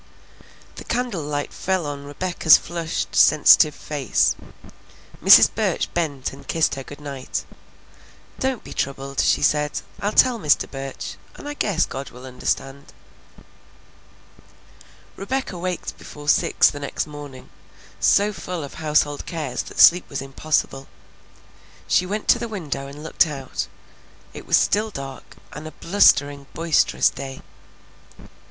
The 0.77 0.83
candle 0.83 1.21
light 1.21 1.53
fell 1.53 1.85
on 1.85 2.05
Rebecca's 2.05 2.57
flushed, 2.57 3.15
sensitive 3.15 3.75
face. 3.75 4.35
Mrs. 5.23 5.53
Burch 5.53 5.93
bent 5.93 6.33
and 6.33 6.47
kissed 6.47 6.73
her 6.73 6.81
good 6.83 6.99
night. 6.99 7.45
"Don't 8.39 8.63
be 8.63 8.73
troubled," 8.73 9.19
she 9.19 9.43
said. 9.43 9.81
"I'll 9.99 10.11
tell 10.11 10.39
Mr. 10.39 10.67
Burch, 10.71 11.17
and 11.35 11.47
I 11.47 11.53
guess 11.53 11.85
God 11.85 12.09
will 12.09 12.25
understand." 12.25 12.91
Rebecca 15.15 15.55
waked 15.55 15.95
before 15.99 16.27
six 16.27 16.67
the 16.71 16.79
next 16.79 17.05
morning, 17.05 17.51
so 17.99 18.33
full 18.33 18.63
of 18.63 18.73
household 18.81 19.27
cares 19.27 19.61
that 19.61 19.79
sleep 19.79 20.09
was 20.09 20.19
impossible. 20.19 20.87
She 21.87 22.07
went 22.07 22.27
to 22.29 22.39
the 22.39 22.47
window 22.47 22.87
and 22.87 23.03
looked 23.03 23.27
out; 23.27 23.67
it 24.33 24.47
was 24.47 24.57
still 24.57 24.89
dark, 24.89 25.35
and 25.53 25.67
a 25.67 25.71
blustering, 25.73 26.47
boisterous 26.55 27.11
day. 27.11 27.43